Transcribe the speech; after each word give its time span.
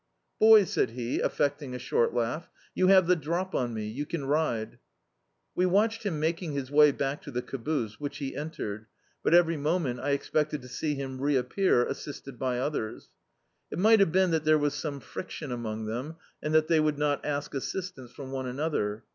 "Boys," 0.39 0.71
said 0.73 0.89
he, 0.89 1.19
aflfecting 1.19 1.75
a 1.75 1.77
short 1.77 2.11
laug^ 2.11 2.45
"you 2.73 2.87
have 2.87 3.05
the 3.05 3.15
drop 3.15 3.53
on 3.53 3.71
me; 3.71 3.85
you 3.85 4.03
can 4.03 4.25
ride." 4.25 4.79
We 5.53 5.67
watched 5.67 6.01
him 6.07 6.19
making 6.19 6.53
his 6.53 6.71
way 6.71 6.91
back 6.91 7.21
to 7.21 7.29
the 7.29 7.43
caboose, 7.43 7.99
which 7.99 8.17
he 8.17 8.35
entered, 8.35 8.87
but 9.23 9.33
evety 9.35 9.59
moment 9.59 9.99
I 9.99 10.13
expected 10.17 10.63
to 10.63 10.67
see 10.67 10.95
him 10.95 11.21
reappear 11.21 11.85
assisted 11.85 12.39
by 12.39 12.57
others. 12.57 13.09
It 13.69 13.77
mi^t 13.77 13.99
have 13.99 14.11
been 14.11 14.31
that 14.31 14.43
there 14.43 14.57
was 14.57 14.73
some 14.73 15.01
friction 15.01 15.51
among 15.51 15.85
them, 15.85 16.15
and 16.41 16.51
that 16.55 16.67
they 16.67 16.79
would 16.79 16.97
not 16.97 17.23
ask 17.23 17.53
assistance 17.53 18.11
from 18.11 18.31
one 18.31 18.47
another. 18.47 19.03